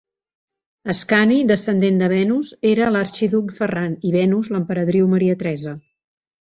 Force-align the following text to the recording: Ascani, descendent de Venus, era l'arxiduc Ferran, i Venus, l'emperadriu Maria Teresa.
Ascani, 0.93 1.37
descendent 1.51 1.99
de 2.03 2.09
Venus, 2.15 2.49
era 2.71 2.89
l'arxiduc 2.97 3.55
Ferran, 3.61 3.95
i 4.11 4.17
Venus, 4.19 4.53
l'emperadriu 4.57 5.15
Maria 5.17 5.41
Teresa. 5.45 5.79